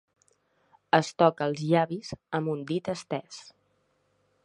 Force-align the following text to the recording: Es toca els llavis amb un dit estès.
Es 0.99 1.11
toca 1.23 1.47
els 1.51 1.63
llavis 1.73 2.11
amb 2.39 2.53
un 2.57 2.67
dit 2.73 2.93
estès. 2.97 3.43